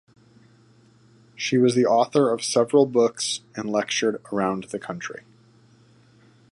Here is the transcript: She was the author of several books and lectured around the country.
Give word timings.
She 1.35 1.59
was 1.59 1.75
the 1.75 1.85
author 1.85 2.31
of 2.31 2.43
several 2.43 2.87
books 2.87 3.41
and 3.55 3.69
lectured 3.69 4.19
around 4.33 4.63
the 4.71 4.79
country. 4.79 5.21